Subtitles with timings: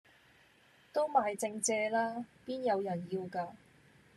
[0.91, 2.25] 都賣剩蔗啦！
[2.43, 3.51] 邊有人要架